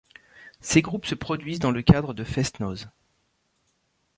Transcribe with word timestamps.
Ces 0.61 0.81
groupes 0.81 1.05
se 1.05 1.13
produisent 1.13 1.59
dans 1.59 1.69
le 1.69 1.83
cadre 1.83 2.15
de 2.15 2.23
fest-noz. 2.23 2.89